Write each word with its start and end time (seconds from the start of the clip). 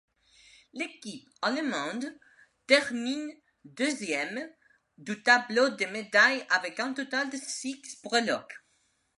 L'équipe 0.73 1.29
allemande 1.43 2.07
termine 2.65 3.29
deuxième 3.65 4.49
du 4.97 5.21
tableau 5.21 5.69
des 5.69 5.85
médailles 5.85 6.43
avec 6.49 6.79
un 6.79 6.93
total 6.95 7.29
de 7.29 7.37
six 7.37 7.99
breloques. 8.03 8.65